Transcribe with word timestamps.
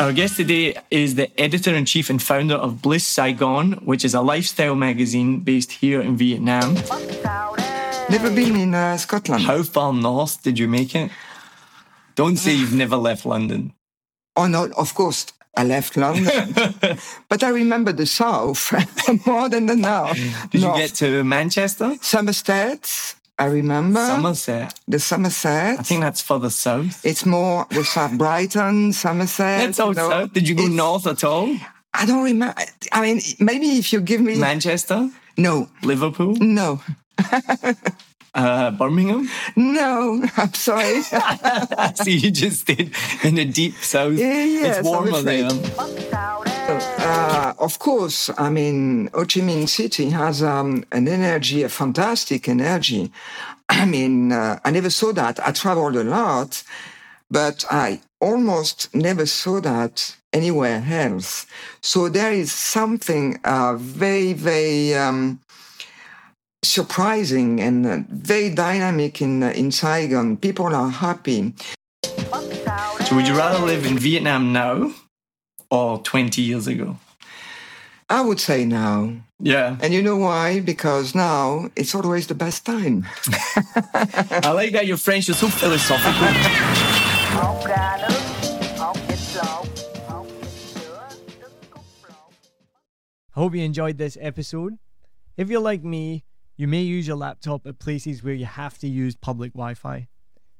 Our 0.00 0.14
guest 0.14 0.36
today 0.36 0.80
is 0.90 1.16
the 1.16 1.28
editor 1.38 1.74
in 1.74 1.84
chief 1.84 2.08
and 2.08 2.22
founder 2.22 2.54
of 2.54 2.80
Bliss 2.80 3.06
Saigon, 3.06 3.72
which 3.84 4.02
is 4.02 4.14
a 4.14 4.22
lifestyle 4.22 4.74
magazine 4.74 5.40
based 5.40 5.72
here 5.72 6.00
in 6.00 6.16
Vietnam. 6.16 6.72
Never 8.08 8.30
been 8.30 8.56
in 8.56 8.72
uh, 8.74 8.96
Scotland. 8.96 9.42
How 9.42 9.62
far 9.62 9.92
north 9.92 10.42
did 10.42 10.58
you 10.58 10.68
make 10.68 10.94
it? 10.94 11.10
Don't 12.14 12.38
say 12.38 12.54
you've 12.54 12.72
never 12.72 12.96
left 12.96 13.26
London. 13.26 13.74
Oh 14.36 14.46
no, 14.46 14.70
of 14.74 14.94
course 14.94 15.26
I 15.54 15.64
left 15.64 15.98
London, 15.98 16.54
but 17.28 17.42
I 17.42 17.50
remember 17.50 17.92
the 17.92 18.06
south 18.06 18.72
more 19.26 19.50
than 19.50 19.66
the 19.66 19.76
north. 19.76 20.16
Did 20.50 20.62
north. 20.62 20.78
you 20.78 20.82
get 20.82 20.94
to 20.94 21.24
Manchester? 21.24 21.96
Somerset? 22.00 23.16
I 23.40 23.46
remember 23.46 24.04
Somerset. 24.06 24.78
the 24.86 24.98
Somerset. 25.00 25.80
I 25.80 25.82
think 25.82 26.02
that's 26.02 26.20
further 26.20 26.50
south. 26.50 27.04
it's 27.04 27.24
more 27.24 27.66
the 27.70 27.82
south 27.84 28.18
Brighton, 28.18 28.92
Somerset. 28.92 29.60
That's 29.66 29.80
all 29.80 29.88
you 29.88 29.94
know. 29.94 30.10
south. 30.10 30.32
Did 30.34 30.46
you 30.48 30.54
go 30.54 30.62
It's- 30.64 30.76
north 30.76 31.06
at 31.06 31.24
all? 31.24 31.56
I 31.94 32.06
don't 32.06 32.22
remember. 32.22 32.54
I 32.92 33.00
mean, 33.02 33.20
maybe 33.40 33.66
if 33.78 33.92
you 33.92 34.00
give 34.00 34.20
me 34.20 34.36
Manchester? 34.38 35.10
no, 35.36 35.68
Liverpool? 35.82 36.34
no, 36.40 36.80
Uh, 38.32 38.70
Birmingham? 38.70 39.28
no. 39.56 40.22
I'm 40.36 40.54
sorry. 40.54 41.02
See, 41.96 42.16
you 42.16 42.30
just 42.30 42.60
stayed 42.60 42.94
in 43.24 43.34
the 43.34 43.44
deep 43.44 43.74
south. 43.82 44.12
Yeah, 44.14 44.44
yes, 44.44 44.76
it's 44.78 44.86
warmer 44.88 45.20
there. 45.22 45.48
Uh, 47.02 47.54
of 47.58 47.78
course, 47.78 48.28
I 48.36 48.50
mean, 48.50 49.08
Ho 49.14 49.20
Chi 49.20 49.40
Minh 49.40 49.66
City 49.66 50.10
has 50.10 50.42
um, 50.42 50.84
an 50.92 51.08
energy, 51.08 51.62
a 51.62 51.70
fantastic 51.70 52.46
energy. 52.46 53.10
I 53.70 53.86
mean, 53.86 54.32
uh, 54.32 54.60
I 54.66 54.70
never 54.70 54.90
saw 54.90 55.12
that. 55.12 55.40
I 55.40 55.52
traveled 55.52 55.96
a 55.96 56.04
lot, 56.04 56.62
but 57.30 57.64
I 57.70 58.00
almost 58.20 58.94
never 58.94 59.24
saw 59.24 59.60
that 59.62 60.14
anywhere 60.34 60.84
else. 60.90 61.46
So 61.80 62.10
there 62.10 62.32
is 62.32 62.52
something 62.52 63.40
uh, 63.44 63.76
very, 63.76 64.34
very 64.34 64.94
um, 64.94 65.40
surprising 66.62 67.62
and 67.62 67.86
uh, 67.86 67.98
very 68.10 68.50
dynamic 68.50 69.22
in, 69.22 69.42
uh, 69.42 69.52
in 69.52 69.72
Saigon. 69.72 70.36
People 70.36 70.74
are 70.74 70.90
happy. 70.90 71.54
So, 72.04 73.16
would 73.16 73.26
you 73.26 73.36
rather 73.36 73.64
live 73.64 73.86
in 73.86 73.98
Vietnam 73.98 74.52
now 74.52 74.92
or 75.70 75.98
20 76.02 76.42
years 76.42 76.66
ago? 76.66 76.96
I 78.08 78.22
would 78.22 78.40
say 78.40 78.64
now. 78.64 79.12
Yeah. 79.38 79.76
And 79.80 79.94
you 79.94 80.02
know 80.02 80.16
why? 80.16 80.60
Because 80.60 81.14
now 81.14 81.70
it's 81.76 81.94
always 81.94 82.26
the 82.26 82.34
best 82.34 82.66
time. 82.66 83.06
I 83.94 84.50
like 84.50 84.72
that 84.72 84.86
you're 84.86 84.96
French, 84.96 85.28
you're 85.28 85.36
so 85.36 85.48
philosophical. 85.48 86.26
Hột 87.32 87.66
gà 87.68 87.98
nướng, 88.02 88.78
hột 88.78 88.96
vịt 89.08 89.18
lộn, 89.36 89.66
hột 90.08 90.26
vịt 90.40 90.48
sữa, 90.74 91.08
trứng 91.38 91.60
cút 91.70 91.84
lộn. 92.08 92.32
I 93.36 93.40
hope 93.40 93.54
you 93.54 93.62
enjoyed 93.64 93.98
this 93.98 94.18
episode. 94.20 94.76
If 95.36 95.48
you're 95.48 95.72
like 95.72 95.84
me, 95.84 96.24
you 96.56 96.66
may 96.68 96.82
use 96.82 97.06
your 97.06 97.16
laptop 97.16 97.66
at 97.66 97.78
places 97.78 98.24
where 98.24 98.34
you 98.34 98.46
have 98.46 98.76
to 98.78 98.88
use 98.88 99.14
public 99.14 99.52
Wi 99.52 99.74
Fi. 99.74 100.08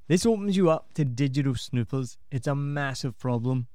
This 0.08 0.24
opens 0.24 0.56
you 0.56 0.70
up 0.70 0.94
to 0.94 1.04
digital 1.04 1.54
snoopers. 1.56 2.16
It's 2.30 2.46
a 2.46 2.54
massive 2.54 3.18
problem. 3.18 3.66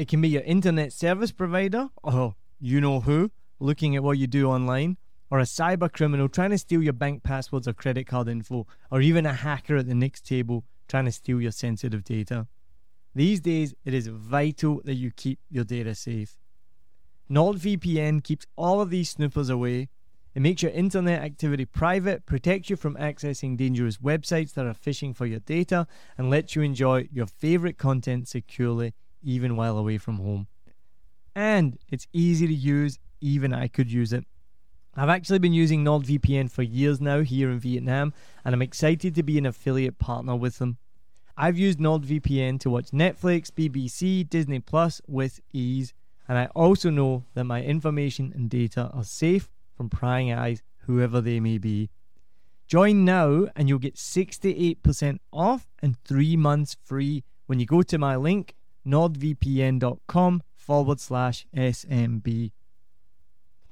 It 0.00 0.08
can 0.08 0.22
be 0.22 0.30
your 0.30 0.40
internet 0.44 0.94
service 0.94 1.30
provider, 1.30 1.90
or 2.02 2.34
you 2.58 2.80
know 2.80 3.00
who, 3.00 3.30
looking 3.58 3.94
at 3.96 4.02
what 4.02 4.16
you 4.16 4.26
do 4.26 4.48
online, 4.48 4.96
or 5.30 5.40
a 5.40 5.42
cyber 5.42 5.92
criminal 5.92 6.26
trying 6.26 6.52
to 6.52 6.56
steal 6.56 6.82
your 6.82 6.94
bank 6.94 7.22
passwords 7.22 7.68
or 7.68 7.74
credit 7.74 8.06
card 8.06 8.26
info, 8.26 8.66
or 8.90 9.02
even 9.02 9.26
a 9.26 9.34
hacker 9.34 9.76
at 9.76 9.86
the 9.86 9.94
next 9.94 10.24
table 10.24 10.64
trying 10.88 11.04
to 11.04 11.12
steal 11.12 11.38
your 11.38 11.52
sensitive 11.52 12.02
data. 12.02 12.46
These 13.14 13.40
days, 13.40 13.74
it 13.84 13.92
is 13.92 14.06
vital 14.06 14.80
that 14.86 14.94
you 14.94 15.10
keep 15.10 15.38
your 15.50 15.64
data 15.64 15.94
safe. 15.94 16.38
NordVPN 17.30 18.24
keeps 18.24 18.46
all 18.56 18.80
of 18.80 18.88
these 18.88 19.10
snoopers 19.10 19.50
away. 19.50 19.90
It 20.34 20.40
makes 20.40 20.62
your 20.62 20.72
internet 20.72 21.22
activity 21.22 21.66
private, 21.66 22.24
protects 22.24 22.70
you 22.70 22.76
from 22.76 22.96
accessing 22.96 23.54
dangerous 23.58 23.98
websites 23.98 24.54
that 24.54 24.64
are 24.64 24.72
phishing 24.72 25.14
for 25.14 25.26
your 25.26 25.40
data, 25.40 25.86
and 26.16 26.30
lets 26.30 26.56
you 26.56 26.62
enjoy 26.62 27.06
your 27.12 27.26
favorite 27.26 27.76
content 27.76 28.28
securely 28.28 28.94
even 29.22 29.56
while 29.56 29.78
away 29.78 29.98
from 29.98 30.16
home. 30.16 30.46
And 31.34 31.78
it's 31.90 32.06
easy 32.12 32.46
to 32.46 32.54
use, 32.54 32.98
even 33.20 33.52
I 33.52 33.68
could 33.68 33.90
use 33.90 34.12
it. 34.12 34.24
I've 34.96 35.08
actually 35.08 35.38
been 35.38 35.52
using 35.52 35.84
NordVPN 35.84 36.50
for 36.50 36.62
years 36.62 37.00
now 37.00 37.20
here 37.20 37.50
in 37.50 37.60
Vietnam, 37.60 38.12
and 38.44 38.54
I'm 38.54 38.62
excited 38.62 39.14
to 39.14 39.22
be 39.22 39.38
an 39.38 39.46
affiliate 39.46 39.98
partner 39.98 40.34
with 40.34 40.58
them. 40.58 40.78
I've 41.36 41.56
used 41.56 41.78
NordVPN 41.78 42.58
to 42.60 42.70
watch 42.70 42.90
Netflix, 42.90 43.50
BBC, 43.50 44.28
Disney 44.28 44.58
Plus 44.58 45.00
with 45.06 45.40
ease, 45.52 45.94
and 46.28 46.36
I 46.36 46.46
also 46.54 46.90
know 46.90 47.24
that 47.34 47.44
my 47.44 47.62
information 47.62 48.32
and 48.34 48.50
data 48.50 48.90
are 48.92 49.04
safe 49.04 49.48
from 49.76 49.88
prying 49.88 50.32
eyes, 50.32 50.62
whoever 50.80 51.20
they 51.20 51.40
may 51.40 51.58
be. 51.58 51.88
Join 52.66 53.04
now, 53.04 53.46
and 53.56 53.68
you'll 53.68 53.78
get 53.78 53.96
68% 53.96 55.18
off 55.32 55.66
and 55.80 55.96
three 56.04 56.36
months 56.36 56.76
free 56.84 57.24
when 57.46 57.58
you 57.58 57.66
go 57.66 57.82
to 57.82 57.98
my 57.98 58.16
link, 58.16 58.54
nordvpn.com 58.86 60.42
forward 60.54 61.00
slash 61.00 61.46
SMB. 61.56 62.52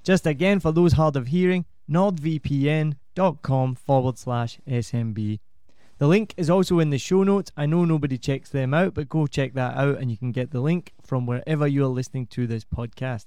Just 0.03 0.27
again, 0.27 0.61
for 0.61 0.73
those 0.73 0.95
hard 0.95 1.17
of 1.17 1.29
hearing, 1.29 1.65
nordvpn.com 1.91 3.75
forward 3.75 4.19
slash 4.19 4.59
SMB. 4.67 5.41
The 5.99 6.07
link 6.07 6.33
is 6.37 6.49
also 6.49 6.79
in 6.79 6.91
the 6.91 6.99
show 6.99 7.25
notes. 7.25 7.51
I 7.57 7.67
know 7.67 7.85
nobody 7.85 8.19
checks 8.19 8.51
them 8.51 8.73
out, 8.73 8.95
but 8.95 9.09
go 9.09 9.27
check 9.27 9.55
that 9.55 9.77
out 9.77 9.99
and 9.99 10.11
you 10.11 10.17
can 10.17 10.31
get 10.31 10.53
the 10.53 10.61
link 10.61 10.93
from 11.05 11.27
wherever 11.27 11.67
you 11.67 11.85
are 11.85 11.89
listening 11.89 12.27
to 12.29 12.47
this 12.47 12.65
podcast. 12.65 13.27